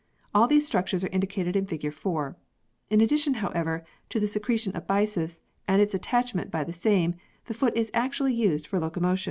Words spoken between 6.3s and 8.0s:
by the same, the foot is